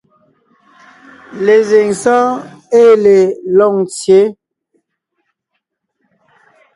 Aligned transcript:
Lezíŋ 1.45 1.87
sɔ́ɔn 2.01 2.29
ée 2.79 2.91
le 3.03 3.15
Loŋtsyě, 3.57 4.21